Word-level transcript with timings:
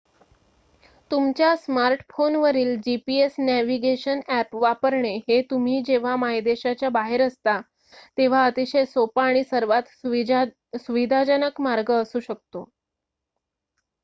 तुमच्या 1.11 1.55
स्मार्टफोनवरील 1.55 2.69
gps 2.87 3.33
navigation 3.39 4.19
app 4.29 4.55
वापरणे 4.55 5.13
हे 5.27 5.41
तुम्ही 5.51 5.81
जेव्हा 5.85 6.15
मायदेशाच्या 6.17 6.89
बाहेर 6.91 7.21
असता 7.21 7.59
तेव्हा 8.17 8.45
अतिशय 8.45 8.85
सोपा 8.87 9.25
आणि 9.25 9.43
सर्वात 9.43 9.93
सुविधाजनक 10.77 11.61
मार्ग 11.61 11.91
असू 11.93 12.19
शकतो 12.21 12.63